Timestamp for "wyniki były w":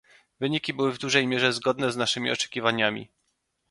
0.39-0.97